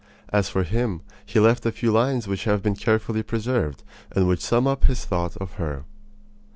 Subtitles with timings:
[0.29, 4.41] As for him, he left a few lines which have been carefully preserved, and which
[4.41, 5.83] sum up his thought of her.